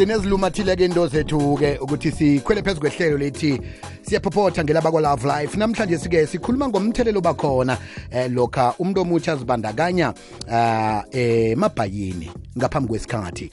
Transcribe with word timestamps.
sigcine 0.00 0.18
zilumathile-ke 0.18 0.84
into 0.84 1.06
zethu-ke 1.06 1.78
ukuthi 1.80 2.12
sikhwele 2.12 2.62
phezu 2.62 2.80
kwehlelo 2.80 3.18
lethi 3.18 3.60
siyaphophotha 4.02 4.64
ngelaba 4.64 4.90
kwa-love 4.90 5.28
life 5.40 5.58
namhlanje 5.58 5.98
sike 5.98 6.26
sikhuluma 6.26 6.68
ngomthelelo 6.68 7.20
bakhona 7.20 7.78
eh, 8.10 8.32
lokha 8.32 8.74
umuntu 8.78 9.00
omutsha 9.00 9.32
azibandakanya 9.32 10.14
eh, 10.52 11.04
emabhayini 11.52 12.24
eh, 12.26 12.32
ngaphambi 12.58 12.88
kwesikhathi 12.88 13.50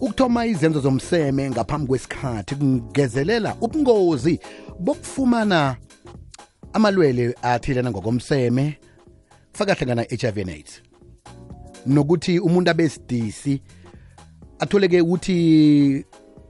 ukuthoma 0.00 0.46
izenzo 0.46 0.80
zomseme 0.80 1.50
ngaphambi 1.50 1.86
kwesikhathi 1.88 2.54
kungezelela 2.54 3.56
ubungozi 3.60 4.40
bokufumana 4.78 5.76
amalwele 6.72 7.34
athilana 7.42 7.90
ngokomseme 7.90 8.78
faka 9.52 9.74
hlangana 9.74 10.02
HIV 10.02 10.38
and 10.38 10.50
AIDS 10.50 10.82
nokuthi 11.86 12.38
umuntu 12.40 12.70
abesidisi 12.70 13.60
athole-ke 14.60 15.00
ukuthi 15.00 16.04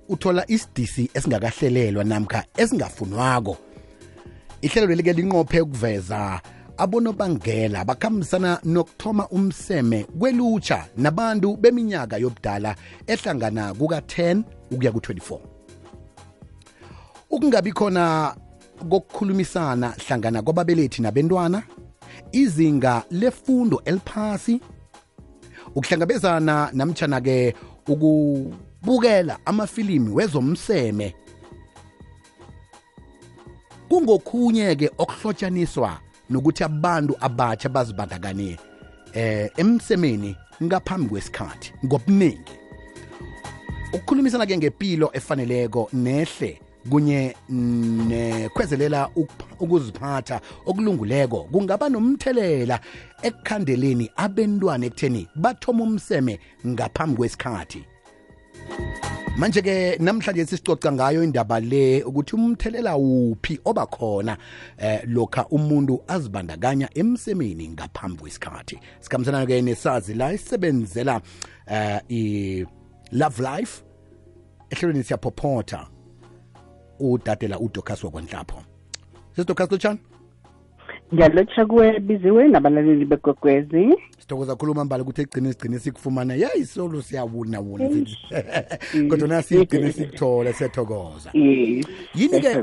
uthola 0.08 0.44
isidisi 0.50 1.10
esingakahlelelwa 1.14 2.04
namkha 2.04 2.44
esingafunwako 2.56 3.56
ihlelo 4.62 4.86
leli-ke 4.86 5.12
linqophe 5.12 5.60
ukuveza 5.60 6.40
abonobangela 6.76 7.84
bakhambisana 7.84 8.60
nokuthoma 8.64 9.28
umseme 9.28 10.04
kwelutsha 10.04 10.86
nabantu 10.96 11.56
beminyaka 11.56 12.16
yobudala 12.18 12.74
ehlangana 13.06 13.70
kuka-10 13.78 14.42
ukuya 14.74 14.90
ku-24 14.92 15.38
ukungabi 17.30 17.70
khona 17.72 18.34
kokukhulumisana 18.90 19.88
hlangana 20.06 20.42
kwababelethi 20.42 21.02
nabentwana 21.02 21.62
izinga 22.32 23.02
lefundo 23.10 23.78
eliphasi 23.86 24.60
ukuhlangabezana 25.74 26.70
namtshana-ke 26.74 27.54
ukubukela 27.92 29.38
amafilimi 29.44 30.10
wezomseme 30.12 31.14
kungokhunye-ke 33.88 34.90
okuhlotshaniswa 34.98 36.00
nokuthi 36.30 36.64
abantu 36.64 37.14
abatsha 37.20 37.68
bazibandakanye 37.68 38.58
eh 39.14 39.50
emsemeni 39.56 40.36
ngaphambi 40.64 41.08
kwesikhathi 41.10 41.72
ngobuningi 41.84 42.54
ukukhulumisana-ke 43.94 44.54
ngempilo 44.58 45.10
efaneleko 45.14 45.88
nehle 45.92 46.50
kunye 46.88 47.36
nekhwezelela 48.08 49.08
ukuziphatha 49.60 50.40
okulunguleko 50.66 51.44
kungaba 51.52 51.88
nomthelela 51.88 52.80
ekukhandeleni 53.22 54.10
abentwana 54.16 54.86
ekutheni 54.88 55.28
bathoma 55.36 55.84
umseme 55.84 56.38
ngaphambi 56.66 57.16
kwesikhathi 57.16 57.84
manje-ke 59.38 59.98
namhlanje 60.00 60.46
sisicoca 60.46 60.92
ngayo 60.92 61.24
indaba 61.24 61.60
le 61.60 62.02
ukuthi 62.04 62.34
umthelela 62.36 62.96
uphi 62.96 63.60
oba 63.64 63.86
khona 63.86 64.36
eh, 64.78 65.00
lokha 65.06 65.46
umuntu 65.50 66.00
azibandakanya 66.08 66.88
emsemeni 66.94 67.68
ngaphambi 67.68 68.20
kwesikhathi 68.20 68.78
sikhambisana-ke 69.00 69.62
nesazi 69.62 70.14
la 70.14 70.32
isebenzela 70.32 71.20
eh, 71.66 72.00
i-love 72.08 73.38
life 73.42 73.84
ehlelweni 74.70 75.04
siyaphophotha 75.04 75.86
udadela 77.00 77.58
udocas 77.58 78.04
wakwenhlapho 78.04 78.62
sesidokas 79.36 79.70
lotshani 79.70 79.98
ngiyalotsha 81.14 81.66
kuwe 81.66 82.00
biziwe 82.00 82.48
nabalaleli 82.48 83.04
begwegwezi 83.04 83.94
sithokoza 84.18 84.54
khuluma 84.56 84.84
mbala 84.84 85.02
ukuthi 85.02 85.22
egcine 85.22 85.50
sigcine 85.52 85.78
sikufumana 85.78 86.34
yayi 86.34 86.64
solo 86.66 87.02
siyawuna 87.02 87.62
kodwa 87.62 89.18
kodwa 89.18 89.42
sigcine 89.42 89.92
sikuthola 89.92 90.52
siyathokoza 90.52 91.30
yini-ke 91.34 92.56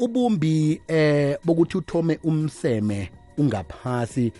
ubumbi 0.00 0.82
eh 0.88 1.38
bokuthi 1.44 1.78
uthome 1.78 2.18
umseme 2.24 3.10
ungaphasi 3.38 4.32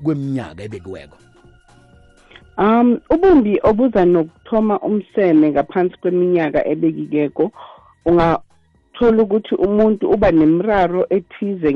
kweminyaka 0.00 0.62
ebekiweko 0.62 1.12
um 2.58 3.00
ubumbi 3.10 3.58
obuza 3.62 4.04
nokuthoma 4.04 4.80
umseme 4.80 5.50
ngaphansi 5.52 5.96
kweminyaka 6.00 6.66
ebekikeko 6.68 7.50
uthola 8.96 9.22
ukuthi 9.22 9.54
umuntu 9.54 10.08
uba 10.10 10.30
nemiraro 10.32 11.06
ethize 11.10 11.68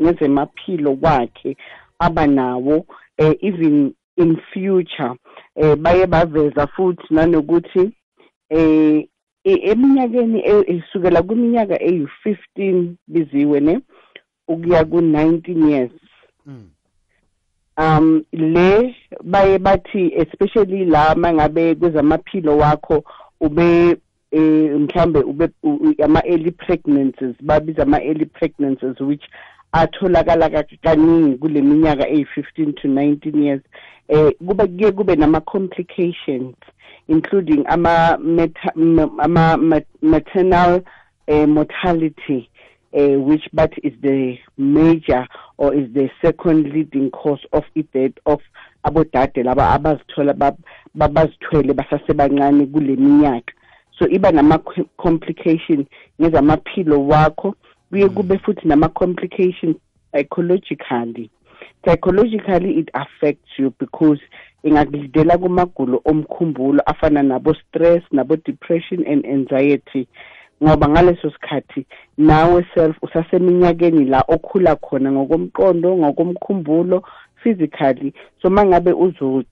ngezemaphilo 0.00 0.96
kwakhe 0.96 1.56
aba 1.98 2.26
nawo 2.26 2.86
um 3.18 3.34
even 3.42 3.94
in 4.16 4.36
future 4.52 5.14
um 5.56 5.82
baye 5.82 6.06
baveza 6.06 6.66
futhi 6.66 7.14
nanokuthi 7.14 7.90
um 8.50 9.04
eminyakeni 9.44 10.42
isukela 10.78 11.20
e, 11.20 11.22
kwiminyaka 11.22 11.76
eyi-fifteen 11.82 12.94
biziwe 13.08 13.60
ne 13.60 13.80
ukuya 14.48 14.84
ku-nineteen 14.84 15.68
years 15.68 15.92
hmm. 16.46 16.70
um 17.78 18.24
le 18.32 18.94
baye 19.22 19.58
bathi 19.58 20.12
especially 20.14 20.84
la 20.84 21.14
ma 21.14 21.32
ngabe 21.32 21.74
kwezamaphilo 21.74 22.56
wakho 22.56 23.04
ube 23.40 23.96
um 24.32 24.40
eh, 24.66 24.78
mhlawumbe 24.80 25.20
ube 25.20 25.48
ama-early 26.04 26.50
pregnancies 26.50 27.34
babiza 27.42 27.82
ama-early 27.82 28.24
pregnancies 28.26 29.00
which 29.00 29.24
atholakala 29.72 30.48
kaningi 30.82 31.38
kule 31.38 31.62
minyaka 31.62 32.08
eyi-fifteen 32.08 32.72
to 32.74 32.88
nineteen 32.88 33.42
years 33.42 33.62
um 34.08 34.30
kuye 34.76 34.92
kube 34.92 35.16
nama-complications 35.16 36.56
including 37.08 37.64
ama-maternal 37.66 38.74
um 40.74 40.80
eh, 41.26 41.48
mortality 41.48 42.48
um 42.94 43.28
which 43.28 43.46
but 43.52 43.70
is 43.82 43.92
the 44.00 44.38
major 44.56 45.28
or 45.58 45.74
is 45.74 45.92
the 45.92 46.10
second 46.22 46.72
leading 46.72 47.10
cause 47.10 47.44
of 47.52 47.64
i-death 47.76 48.18
of 48.24 48.40
abodade 48.84 49.42
laba 49.42 49.70
abazithola 49.70 50.34
babazithwele 50.94 51.74
basasebancane 51.74 52.66
kule 52.66 52.96
minyaka 52.96 53.52
so 53.98 54.08
iba 54.08 54.32
nama-complication 54.32 55.84
ngezamaphilo 56.20 57.06
wakho 57.06 57.54
kuye 57.90 58.04
mm. 58.04 58.10
kube 58.14 58.38
futhi 58.38 58.68
nama-complication 58.68 59.74
psychologically 60.12 61.30
psychologically 61.84 62.74
it 62.78 62.88
affects 62.94 63.58
you 63.58 63.72
because 63.80 64.18
ingakulidela 64.62 65.38
kumagulo 65.38 66.00
omkhumbulo 66.04 66.82
afana 66.86 67.22
nabo-stress 67.22 68.02
nabo-depression 68.12 69.04
and 69.06 69.26
anxiety 69.26 70.08
ngoba 70.64 70.88
ngaleso 70.88 71.30
sikhathi 71.30 71.86
nawe 72.18 72.66
self 72.74 72.96
usaseminyakeni 73.02 74.04
la 74.04 74.24
okhula 74.28 74.76
khona 74.76 75.12
ngokomqondo 75.12 75.96
ngokomkhumbulo 75.96 77.04
physically 77.42 78.14
so 78.42 78.50
ma 78.50 78.64
ngabe 78.66 78.92
uzo 78.92 79.42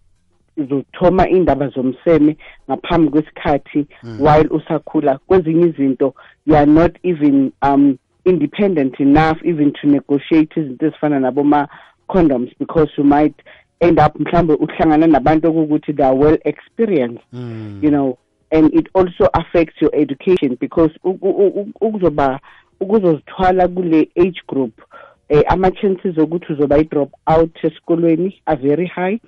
uzothoma 0.60 1.24
iy'ndaba 1.32 1.68
zomseme 1.72 2.36
ngaphambi 2.68 3.08
kwesikhathi 3.10 3.86
mm. 4.04 4.18
while 4.20 4.48
usakhula 4.52 5.18
kwezinye 5.26 5.66
izinto 5.66 6.14
you 6.46 6.56
are 6.56 6.66
not 6.70 6.96
even 7.02 7.52
um 7.62 7.96
independent 8.24 9.00
enough 9.00 9.38
even 9.44 9.72
to 9.72 9.86
negotiate 9.88 10.60
izinto 10.60 10.86
ezifana 10.86 11.20
naboma-condoms 11.20 12.50
because 12.58 12.90
you 12.98 13.04
might 13.04 13.34
end 13.80 13.98
up 14.06 14.14
mhlawumbe 14.20 14.54
uhlangana 14.54 15.06
nabantu 15.06 15.48
okuwukuthi 15.48 15.92
they 15.92 16.06
are 16.06 16.16
well 16.18 16.38
experienced 16.44 17.24
mm. 17.32 17.78
you 17.82 17.88
know 17.90 18.18
and 18.52 18.74
it 18.74 18.88
also 18.94 19.28
affects 19.34 19.80
your 19.82 19.90
education 19.96 20.56
because 20.60 20.90
ukuzoba 21.04 22.40
ukuzozithwala 22.80 23.68
kule 23.68 24.08
age 24.18 24.42
group 24.48 24.78
um 25.30 25.42
ama-chances 25.48 26.18
okuthi 26.18 26.52
uzoba 26.52 26.78
i-drop 26.78 27.12
out 27.26 27.64
esikolweni 27.64 28.42
a 28.46 28.56
very 28.56 28.86
high 28.86 29.18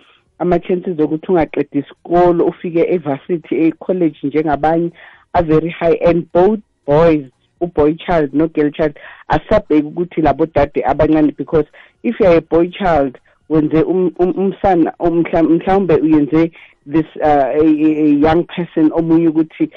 ama-chances 0.43 0.99
okuthi 1.05 1.31
ungaqeda 1.33 1.69
isikolo 1.81 2.43
ufike 2.51 2.83
e-varsity 2.95 3.55
ecollege 3.67 4.19
njengabanye 4.27 4.91
a-very 5.39 5.71
high 5.81 5.97
and 6.09 6.27
both 6.37 6.61
boys 6.91 7.25
u-boy 7.63 7.91
child 8.05 8.35
no-girl 8.41 8.71
child 8.79 8.99
asisabheki 9.35 9.87
ukuthi 9.91 10.23
labo 10.27 10.47
dade 10.55 10.83
abancane 10.93 11.31
because 11.41 11.67
if 12.03 12.19
youare 12.21 12.37
a-boy 12.43 12.67
child 12.81 13.19
wenze 13.49 13.83
um-, 13.93 14.13
um-, 14.19 14.37
umsana 14.45 14.91
um-, 14.99 15.23
mhlawumbe 15.33 15.95
uyenze 15.97 16.43
this 16.93 17.07
uh, 17.21 18.15
young 18.27 18.43
person 18.55 18.91
omunye 18.93 19.29
ukuthi 19.29 19.71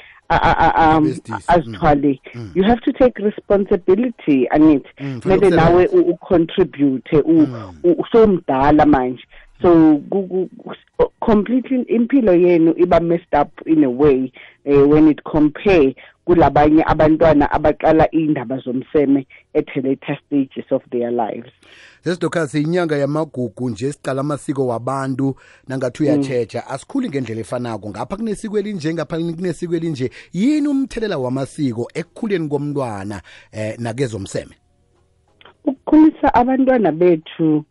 azithwale 1.48 2.20
mm. 2.34 2.42
Mm. 2.42 2.50
you 2.56 2.64
have 2.64 2.80
to 2.80 2.92
take 2.92 3.18
responsibility 3.22 4.48
anit 4.50 4.84
mm, 5.00 5.20
kumele 5.20 5.50
nawe 5.50 5.86
ucontribute 5.86 7.22
sowumdala 8.10 8.86
manje 8.86 9.22
so 9.62 9.96
gu, 9.96 10.22
gu, 10.22 10.50
completely 11.20 11.82
impilo 11.88 12.34
yenu 12.34 12.74
iba 12.78 13.00
messed 13.00 13.34
up 13.40 13.50
in 13.66 13.84
a 13.84 13.90
way 13.90 14.32
uh, 14.66 14.86
when 14.88 15.08
it 15.08 15.22
compare 15.24 15.94
kulabanye 16.26 16.82
abantwana 16.86 17.50
abaqala 17.50 18.08
iy'ndaba 18.14 18.58
zomseme 18.58 19.26
at 19.54 19.68
a 19.76 19.80
later 19.80 20.18
stages 20.26 20.64
of 20.72 20.82
their 20.90 21.10
lives 21.10 21.50
sesidokas 22.04 22.54
inyanga 22.54 22.96
yamagugu 22.96 23.70
nje 23.70 23.92
siqala 23.92 24.20
amasiko 24.20 24.66
wabantu 24.66 25.34
nangathi 25.68 26.02
uyachesha 26.02 26.58
mm. 26.66 26.74
asikhuli 26.74 27.08
ngendlela 27.08 27.40
efanako 27.40 27.90
ngapha 27.90 28.16
kunesiko 28.16 28.58
elinje 28.58 28.94
ngapha 28.94 29.16
kunesiko 29.18 29.76
elinje 29.76 30.10
yini 30.32 30.68
umthelela 30.68 31.18
wamasiko 31.18 31.90
ekukhuleni 31.94 32.48
komntwana 32.48 33.14
um 33.52 33.58
eh, 33.60 33.74
nakezomseme 33.78 34.52
ukukhulisa 35.64 36.34
abantwana 36.34 36.92
bethu 36.92 37.64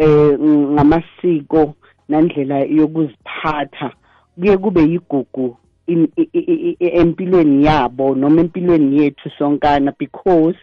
eh 0.00 0.36
ngamasiko 0.74 1.74
nendlela 2.08 2.58
yokuziphatha 2.58 3.90
kuye 4.34 4.56
kube 4.58 4.82
yigugu 4.82 5.56
empilweni 7.00 7.66
yabo 7.66 8.14
noma 8.14 8.40
empilweni 8.40 9.02
yethu 9.02 9.30
sonkana 9.38 9.92
because 9.98 10.56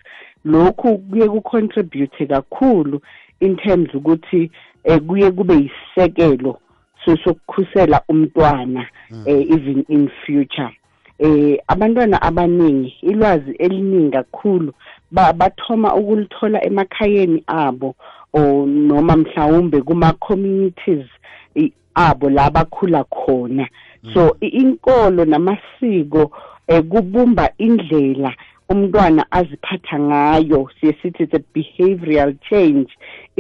lokhu 0.46 0.98
kuye 0.98 1.30
kucontribute 1.30 2.26
kakhulu 2.26 3.02
in 3.40 3.56
terms 3.58 3.94
ukuthi 3.96 4.52
eh, 4.84 5.02
kuye 5.02 5.32
kube 5.32 5.54
yisekelo 5.56 6.58
sokukhusela 7.06 8.02
umntwana 8.08 8.88
hmm. 9.10 9.24
eh, 9.26 9.52
even 9.52 9.86
in 9.90 10.10
future 10.26 10.78
eh 11.20 11.58
abantwana 11.68 12.22
abaningi 12.22 12.94
ilwazi 13.02 13.52
eliningi 13.52 14.12
kakhulu 14.12 14.74
bathoma 15.12 15.96
ukulithola 15.96 16.66
emakhayeni 16.66 17.44
abo 17.48 17.96
or 18.34 18.66
noma 18.68 19.16
mhlawumbe 19.18 19.82
kuma 19.82 20.14
communities 20.20 21.06
abo 21.96 22.28
labakhula 22.30 23.02
khona 23.18 23.66
so 24.14 24.24
inkolo 24.62 25.22
namasiko 25.32 26.22
ekubumba 26.76 27.46
eh, 27.50 27.56
indlela 27.66 28.32
umntwana 28.74 29.22
aziphatha 29.40 29.96
ngayo 30.10 30.60
siye 30.80 30.94
sithi 31.02 31.24
it's 31.26 31.34
a 31.40 31.60
behavioral 31.60 32.32
change 32.50 32.90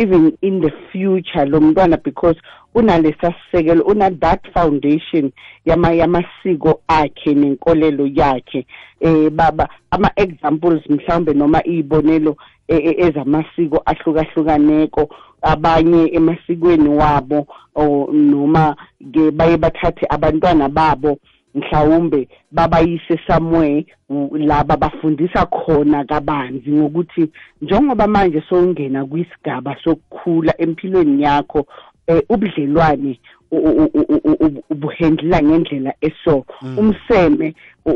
even 0.01 0.31
in 0.47 0.55
the 0.63 0.71
future 0.91 1.45
lo 1.51 1.57
mntwana 1.61 1.97
because 2.03 2.37
unalesasisekelo 2.73 3.83
una 3.83 4.09
that 4.21 4.41
foundation 4.53 5.31
yamasiko 5.65 6.71
akhe 6.87 7.33
nenkolelo 7.35 8.07
yakhe 8.07 8.65
um 9.01 9.29
baba 9.35 9.69
ama-examples 9.91 10.81
mhlawumbe 10.95 11.33
noma 11.41 11.59
iy'bonelo 11.71 12.37
e, 12.71 12.75
e, 12.77 12.91
ezamasiko 13.05 13.77
ahlukahlukaneko 13.89 15.03
abanye 15.41 16.01
emasikweni 16.17 16.89
wabo 16.89 17.39
or 17.75 18.13
noma-ke 18.13 19.31
baye 19.37 19.57
bathathe 19.57 20.05
abantwana 20.09 20.69
babo 20.69 21.09
um 21.09 21.19
mhlawumbe 21.55 22.27
babayise 22.51 23.15
somewhere 23.27 23.85
laba 24.49 24.73
bafundisa 24.83 25.41
khona 25.57 25.99
kabanzi 26.09 26.69
ngokuthi 26.77 27.23
njengoba 27.63 28.05
manje 28.13 28.39
sowungena 28.47 28.99
kwisigaba 29.09 29.71
sokukhula 29.83 30.51
empilweni 30.63 31.15
yakho 31.25 31.59
Eh, 32.11 32.21
ubudlelwane 32.33 33.13
ubuhendlela 34.73 35.39
ngendlela 35.47 35.91
eso 36.07 36.35
hmm. 36.59 36.75
umseme 36.81 37.47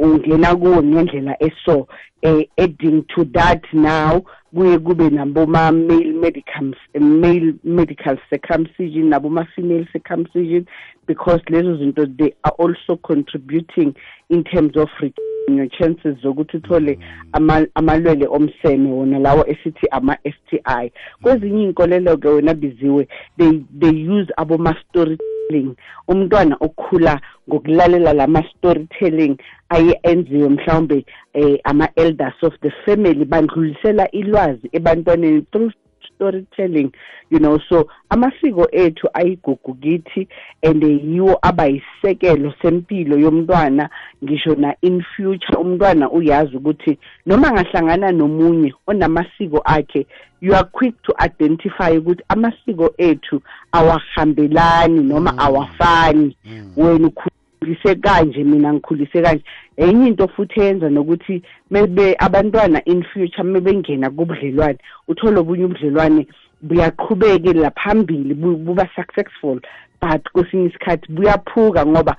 ungena 0.03 0.49
kuwo 0.59 0.77
ngendlela 0.89 1.33
eso 1.47 1.87
eh, 2.27 2.43
adding 2.63 3.05
to 3.15 3.23
that 3.23 3.63
now 3.73 4.19
kuye 4.53 4.77
kube 4.79 5.07
naboma-male 5.09 6.11
medicamale 6.23 7.55
medical 7.63 8.17
circumcision 8.29 9.07
naboma-female 9.09 9.87
circumcision 9.93 10.65
because 11.07 11.39
lezo 11.49 11.75
zinto 11.79 12.03
they 12.17 12.33
are 12.43 12.55
also 12.59 12.97
contributing 12.97 13.95
in 14.29 14.43
terms 14.43 14.75
of 14.77 14.89
return 15.01 15.25
ne-chances 15.47 16.15
zokuthi 16.21 16.57
uthole 16.57 16.93
amalwele 17.79 18.25
omseme 18.37 18.89
wona 18.97 19.17
lawo 19.25 19.43
esithi 19.53 19.85
ama-s 19.97 20.35
t 20.49 20.61
i 20.83 20.91
kwezinye 21.21 21.61
iy'nkolelo-ke 21.65 22.27
wena 22.35 22.53
biziwe 22.61 23.03
they 23.79 23.95
use 24.17 24.29
abomastorytelling 24.41 25.69
umntwana 26.11 26.55
okhula 26.65 27.13
ngokulalela 27.49 28.11
la 28.19 28.25
ma-storytelling 28.35 29.35
aye 29.75 29.93
enziwe 30.11 30.47
mhlawumbe 30.55 30.97
um 31.41 31.57
ama-elders 31.71 32.39
of 32.43 32.53
the 32.61 32.71
family 32.85 33.25
bandlulisela 33.25 34.11
ilwazi 34.11 34.67
ebantwaneni 34.77 35.41
through 35.51 35.71
storytelling 36.21 36.93
you 37.29 37.39
know 37.39 37.57
so 37.69 37.87
amasiko 38.11 38.67
ethu 38.71 39.07
ayigugu 39.13 39.73
kithi 39.73 40.27
and 40.61 40.83
yiwo 40.83 41.37
abayisekelo 41.41 42.53
sempilo 42.61 43.17
yomntwana 43.17 43.89
ngisho 44.23 44.55
na-infuture 44.55 45.55
umntwana 45.59 46.09
uyazi 46.11 46.57
ukuthi 46.57 46.99
noma 47.25 47.47
ngahlangana 47.51 48.07
nomunye 48.11 48.73
onamasiko 48.87 49.57
akhe 49.75 50.01
you 50.41 50.55
are 50.55 50.67
quick 50.77 50.95
to 51.03 51.11
identify 51.27 51.91
ukuthi 51.97 52.23
amasiko 52.29 52.93
ethu 52.97 53.41
awahambelani 53.71 55.01
noma 55.03 55.31
mm. 55.31 55.39
awafani 55.39 56.37
mm. 56.45 56.71
wena 56.77 57.09
ngikhulise 57.63 57.95
kanje 58.03 58.41
mina 58.51 58.69
ngikhulise 58.73 59.19
kanje 59.25 59.43
enye 59.85 60.05
into 60.11 60.27
futhi 60.35 60.57
eyenza 60.63 60.87
nokuthi 60.89 61.35
mebe 61.71 62.15
abantwana 62.25 62.79
in 62.91 63.03
future 63.03 63.43
ume 63.45 63.59
bengena 63.65 64.07
kubudlelwane 64.15 64.73
uthole 65.11 65.37
obunye 65.41 65.63
ubudlelwane 65.69 66.23
buyaqhubekela 66.67 67.69
phambili 67.81 68.33
buba-successful 68.65 69.57
but 70.01 70.21
kwesinye 70.33 70.65
isikhathi 70.71 71.05
buyaphuka 71.13 71.81
ngoba 71.85 72.13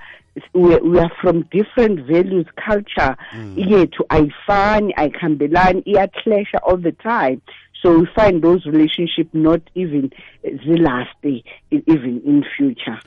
we 0.55 0.99
are 0.99 1.11
from 1.21 1.43
different 1.51 1.99
values 2.07 2.47
culture 2.55 3.13
hmm. 3.31 3.53
yethu 3.57 4.03
ayifani 4.09 4.93
ayikuhambelani 4.95 5.81
iyaclasha 5.85 6.57
all 6.67 6.77
the 6.77 6.91
time 6.93 7.41
so 7.81 7.91
we 7.99 8.05
find 8.15 8.41
those 8.41 8.63
relationship 8.65 9.27
not 9.33 9.61
even 9.75 10.09
zilaste 10.65 11.43
even 11.71 12.21
in 12.25 12.43
future 12.55 12.97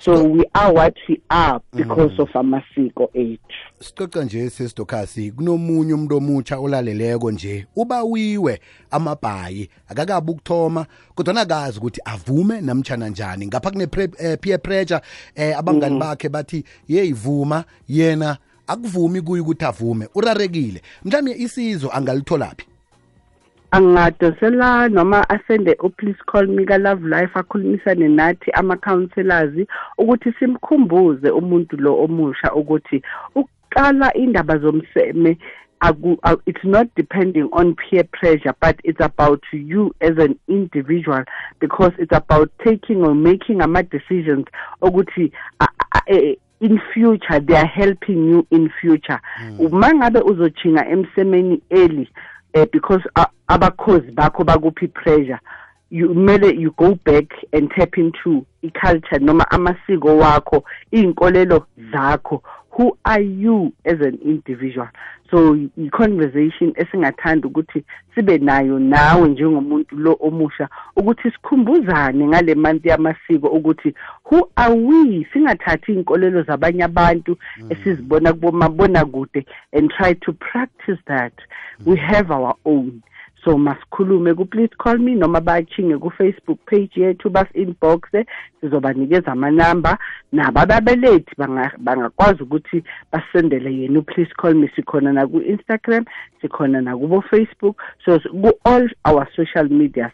so 0.00 0.22
we 0.24 0.44
are 0.54 0.72
what 0.72 0.94
we 1.08 1.20
are 1.30 1.60
because 1.74 2.12
mm. 2.12 2.18
of 2.20 2.28
amasiko 2.34 3.10
ethu 3.14 3.38
sicoca 3.80 4.24
nje 4.24 4.50
sesidokasi 4.50 5.32
kunomunye 5.32 5.94
umuntu 5.94 6.16
omutsha 6.16 6.58
olaleleko 6.58 7.30
nje 7.32 7.66
uba 7.76 8.02
wiwe 8.02 8.60
amabhayi 8.90 9.68
akakabi 9.88 10.32
ukuthoma 10.32 10.86
kodwa 11.14 11.34
nakazi 11.34 11.78
ukuthi 11.78 12.00
avume 12.04 12.60
namtshana 12.60 13.08
njani 13.08 13.46
ngapha 13.46 13.70
kune-peer 13.70 14.08
eh, 14.18 14.58
pressure 14.62 15.00
eh, 15.34 15.58
abangani 15.58 15.94
mm. 15.94 16.00
bakhe 16.00 16.28
bathi 16.28 16.64
yeyivuma 16.88 17.64
yena 17.88 18.36
akuvumi 18.66 19.20
kuye 19.22 19.42
ukuthi 19.42 19.64
avume 19.64 20.08
urarekile 20.14 20.82
mhlawumbe 21.04 21.34
isizo 21.42 21.90
angalitholaphi 21.92 22.66
angadosela 23.72 24.88
noma 24.90 25.28
asende 25.28 25.76
u-please 25.82 26.18
call 26.26 26.46
me 26.46 26.64
ka-love 26.64 27.02
life 27.04 27.30
akhulumisane 27.34 28.08
nathi 28.08 28.50
ama-counsellors 28.54 29.52
ukuthi 29.98 30.32
simkhumbuze 30.38 31.28
umuntu 31.30 31.76
lo 31.76 31.98
omusha 32.00 32.48
ukuthi 32.56 33.02
ukuqala 33.36 34.14
indaba 34.16 34.56
zomseme 34.58 35.36
uh, 35.84 36.36
it's 36.46 36.64
not 36.64 36.88
depending 36.96 37.46
on 37.52 37.74
peer 37.76 38.04
pressure 38.04 38.54
but 38.62 38.80
it's 38.84 39.00
about 39.04 39.42
you 39.52 39.94
as 40.00 40.16
an 40.16 40.34
individual 40.48 41.22
because 41.60 41.92
it's 41.98 42.16
about 42.16 42.50
taking 42.64 43.04
or 43.04 43.14
making 43.14 43.60
ama-decisions 43.60 44.46
ukuthi 44.82 45.30
in 46.60 46.80
future 46.94 47.38
they 47.40 47.54
are 47.56 47.66
helping 47.74 48.28
you 48.30 48.46
in 48.50 48.70
future 48.80 49.20
hmm. 49.36 49.60
uma 49.60 49.94
ngabe 49.94 50.20
uzojhinga 50.20 50.88
emsemeni 50.88 51.60
early 51.70 52.08
um 52.54 52.66
because 52.72 53.00
abakhozi 53.50 54.08
bakho 54.18 54.40
bakuphi 54.48 54.86
pressure 54.88 55.40
kumele 55.92 56.46
you, 56.54 56.60
you 56.60 56.70
go 56.76 56.94
back 56.96 57.24
and 57.52 57.70
tap 57.70 57.96
into 57.96 58.44
i-culture 58.62 59.18
noma 59.20 59.44
amasiko 59.50 60.16
wakho 60.18 60.62
iy'nkolelo 60.92 61.64
zakho 61.92 62.42
who 62.70 62.96
are 63.04 63.20
you 63.22 63.72
as 63.84 64.00
an 64.00 64.18
individual 64.24 64.88
so 65.30 65.54
i-conversation 65.82 66.72
esingathanda 66.76 67.48
ukuthi 67.48 67.84
sibe 68.14 68.38
nayo 68.38 68.78
nawe 68.78 69.28
njengomuntu 69.28 69.96
lo 69.96 70.16
omusha 70.20 70.68
ukuthi 70.96 71.30
sikhumbuzane 71.30 72.26
ngale 72.26 72.54
manti 72.54 72.88
yamasiko 72.88 73.48
ukuthi 73.48 73.94
who 74.30 74.50
are 74.56 74.74
we 74.74 75.26
singathathi 75.32 75.92
iy'nkolelo 75.92 76.42
zabanye 76.42 76.84
abantu 76.84 77.36
mm. 77.60 77.72
esizibona 77.72 78.32
kubomabonakude 78.32 79.46
and 79.72 79.90
try 79.92 80.14
to 80.14 80.32
practice 80.32 80.98
that 81.06 81.32
we 81.86 81.92
mm. 81.92 82.02
have 82.02 82.30
our 82.34 82.54
own 82.64 83.00
so 83.44 83.54
masikhulume 83.58 84.32
ku-please 84.38 84.74
call 84.82 84.98
me 84.98 85.12
noma 85.14 85.40
bachinge 85.48 85.94
ku-facebook 86.02 86.58
page 86.68 86.92
yethu 87.02 87.26
basi-inboxe 87.36 88.18
sizobanikeza 88.60 89.28
amanumba 89.34 89.92
nabo 90.36 90.58
ababelethi 90.64 91.32
bangakwazi 91.84 92.40
ukuthi 92.42 92.78
basendele 93.12 93.68
yena 93.78 93.98
u-please 94.02 94.30
call 94.40 94.54
me 94.60 94.66
sikhona 94.76 95.10
naku-instagram 95.16 96.02
sikhona 96.40 96.78
nakubo-facebook 96.86 97.76
so 98.04 98.12
ku-all 98.42 98.86
our 99.08 99.24
social 99.38 99.66
medias 99.80 100.12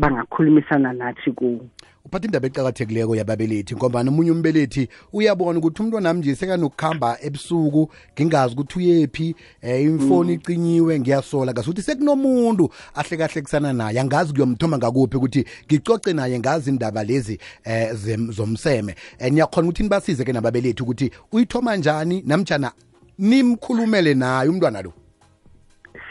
bangakhulumisana 0.00 0.90
nathi 1.00 1.30
kuwo 1.38 1.60
uphatha 2.04 2.24
indaba 2.26 2.46
eqakathekileko 2.46 3.16
yababelethi 3.16 3.76
ngoba 3.76 4.02
nomunye 4.02 4.30
umbelethi 4.30 4.88
uyabona 5.12 5.58
ukuthi 5.58 5.82
umuntu 5.82 6.00
nami 6.00 6.36
sekanokuhamba 6.36 7.18
ebusuku 7.22 7.82
ngingazi 8.14 8.52
ukuthi 8.54 8.76
uyephi 8.78 9.28
eh, 9.62 9.82
imfoni 9.86 10.32
mm. 10.32 10.38
icinyiwe 10.42 10.92
ngiyasola 11.00 11.52
ngasukuthi 11.52 11.82
sekunomuntu 11.82 12.64
ahlekahlekisana 12.94 13.72
naye 13.72 14.00
angazi 14.00 14.32
kuyomthoma 14.34 14.78
ngakuphi 14.78 15.16
ukuthi 15.16 15.42
ngicoce 15.66 16.12
naye 16.12 16.38
ngazi 16.38 16.70
indaba 16.70 17.04
lezi 17.04 17.38
eh, 17.64 17.94
zomseme 18.36 18.94
eh, 19.18 19.32
niyakhona 19.32 19.68
ukuthi 19.68 19.82
nibasize 19.82 20.24
ke 20.24 20.32
nababelethi 20.32 20.82
ukuthi 20.82 21.06
uyithoma 21.32 21.76
njani 21.76 22.22
namjana 22.26 22.72
nimkhulumele 23.18 24.14
naye 24.14 24.48
umntwana 24.50 24.82
lo 24.82 24.92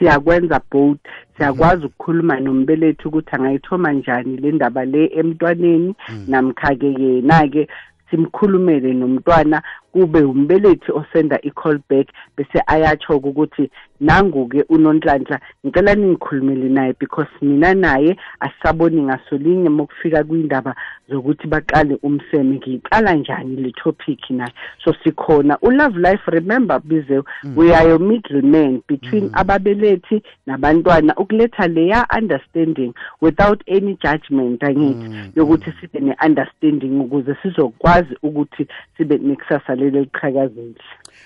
siyakwenza 0.01 0.62
both 0.72 1.00
siyakwazi 1.38 1.77
mhm. 1.77 1.86
ukukhuluma 1.86 2.39
nombelethi 2.39 3.08
ukuthi 3.08 3.36
angayithoma 3.36 3.91
njani 3.93 4.38
le 4.38 4.51
ndaba 4.51 4.86
le 4.86 5.03
emntwaneni 5.20 5.93
mhm. 6.10 6.31
namkhake 6.31 6.89
yena-ke 7.03 7.67
simkhulumele 8.10 8.93
nomntwana 8.93 9.58
kube 9.91 10.22
umbelethi 10.34 10.91
osenda 11.00 11.38
i-call 11.50 11.79
back 11.89 12.08
bese 12.38 12.58
ayatsho-ke 12.74 13.27
ukuthi 13.31 13.63
nangu-ke 14.01 14.63
unonhlanhla 14.70 15.39
ngicela 15.65 15.96
ningikhulumele 15.96 16.70
naye 16.70 16.93
because 17.00 17.29
mina 17.41 17.74
naye 17.74 18.17
asisaboni 18.39 19.01
ngasolinye 19.01 19.70
uma 19.70 19.86
kufika 19.86 20.24
kwindaba 20.24 20.75
zokuthi 21.10 21.48
baqale 21.48 21.98
umseme 22.03 22.55
ngiyiqala 22.55 23.13
njani 23.13 23.55
le 23.55 23.72
topic 23.72 24.29
naye 24.29 24.53
so 24.84 24.93
sikhona 25.03 25.58
u-love 25.62 25.98
life 26.00 26.22
remember 26.27 26.79
bize 26.84 27.24
mm. 27.43 27.53
we 27.58 27.75
are 27.75 27.89
your 27.89 28.00
middleman 28.00 28.81
between 28.88 29.24
mm. 29.24 29.31
ababelethi 29.34 30.24
nabantwana 30.46 31.15
ukuletha 31.15 31.67
leya 31.67 32.08
understanding 32.17 32.93
without 33.22 33.63
any 33.70 33.98
judgment 34.03 34.62
angithi 34.63 35.10
mm. 35.10 35.31
yokuthi 35.36 35.74
sibe 35.81 36.00
ne-understanding 36.00 37.00
ukuze 37.01 37.36
sizokwazi 37.43 38.17
ukuthi 38.24 38.67
sibe 38.98 39.17
nekusasa 39.17 39.75
lelo 39.75 40.00
liqhakazeli 40.00 40.75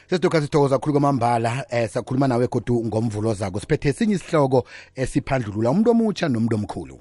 sesidokasi 0.08 0.44
sithokoza 0.46 0.76
kakhulu 0.76 0.94
kwamambala 0.94 1.52
um 1.52 1.60
eh, 1.78 1.90
sakhuluma 1.90 2.28
nawe 2.28 2.48
begodu 2.66 2.86
ngomvulo 2.90 3.34
zako 3.34 3.60
siphethe 3.60 3.94
sinye 3.94 4.16
isihloko 4.16 4.66
esiphandlulula 4.96 5.72
umuntu 5.72 5.92
omutsha 5.92 6.28
nomuntu 6.28 6.56
omkhulu 6.56 6.98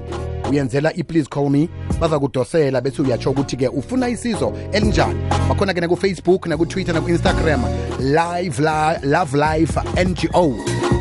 uyenzela 0.50 0.92
i-please 0.96 1.28
call 1.28 1.50
me 1.50 1.68
baza 2.00 2.18
kudosela 2.18 2.80
bese 2.80 3.02
uyatsho 3.02 3.30
ukuthi-ke 3.30 3.68
ufuna 3.68 4.08
isizo 4.08 4.52
elinjani 4.72 5.20
bakhona-ke 5.48 5.80
nakufacebook 5.80 6.46
nakutwitter 6.46 6.94
naku-instagram 6.94 7.60
live 8.00 8.60
la, 8.62 8.98
love 9.04 9.34
life 9.36 9.80
ngo 10.04 10.56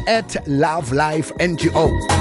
at 0.08 0.38
love 0.48 0.94
life 0.96 1.34
ngo 1.48 2.20